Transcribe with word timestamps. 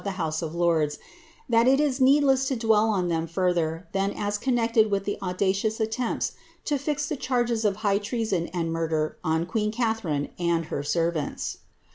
the 0.03 0.09
j 0.09 0.15
House 0.15 0.41
of 0.41 0.53
Ix)n1s, 0.53 0.97
that 1.47 1.67
it 1.67 1.79
is 1.79 1.99
neeiiless 1.99 2.47
to 2.47 2.55
dwell 2.55 2.89
on 2.89 3.07
them 3.07 3.27
further 3.27 3.87
than 3.91 4.09
as 4.13 4.39
con 4.39 4.55
nected 4.55 4.89
with 4.89 5.03
the 5.05 5.19
audacious 5.21 5.79
attempts 5.79 6.31
to 6.65 6.79
fix 6.79 7.07
the 7.07 7.15
charges 7.15 7.63
of 7.63 7.75
high 7.85 7.99
tretsoi 7.99 8.49
and 8.51 8.73
murder 8.73 9.19
on 9.23 9.45
queen 9.45 9.71
Catharine 9.71 10.29
and 10.39 10.65
her 10.73 10.81
servants. 10.81 11.59